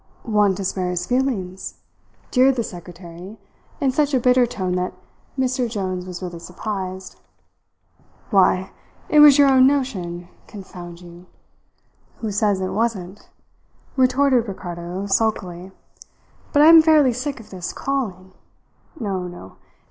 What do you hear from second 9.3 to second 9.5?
your